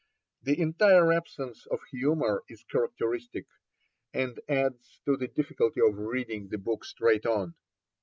[0.41, 3.45] The entire absence of humour is characteristic,
[4.15, 7.53] and adds to the difficulty of reading the book straight on.